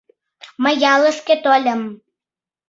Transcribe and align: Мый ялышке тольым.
Мый 0.63 0.75
ялышке 0.93 1.35
тольым. 1.43 1.81